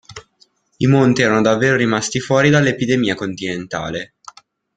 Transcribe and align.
I 0.77 0.87
Monti 0.87 1.21
erano 1.21 1.41
davvero 1.43 1.75
rimasti 1.75 2.19
fuori 2.19 2.49
dall'epidemia 2.49 3.13
continentale. 3.13 4.15